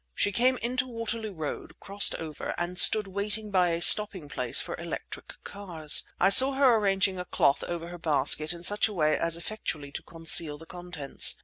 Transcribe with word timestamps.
She 0.15 0.31
came 0.31 0.55
out 0.55 0.63
into 0.63 0.87
Waterloo 0.87 1.31
Road, 1.33 1.79
crossed 1.79 2.15
over, 2.15 2.55
and 2.57 2.79
stood 2.79 3.05
waiting 3.05 3.51
by 3.51 3.69
a 3.69 3.81
stopping 3.83 4.29
place 4.29 4.59
for 4.59 4.75
electric 4.79 5.35
cars. 5.43 6.03
I 6.19 6.29
saw 6.29 6.53
her 6.53 6.73
arranging 6.75 7.19
a 7.19 7.25
cloth 7.25 7.63
over 7.65 7.89
her 7.89 7.99
basket 7.99 8.51
in 8.51 8.63
such 8.63 8.87
a 8.87 8.93
way 8.93 9.15
as 9.15 9.37
effectually 9.37 9.91
to 9.91 10.01
conceal 10.01 10.57
the 10.57 10.65
contents. 10.65 11.35